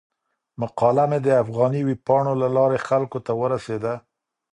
[0.61, 3.93] مقاله مې د افغاني ویبپاڼو له لارې خلکو ته ورسیده.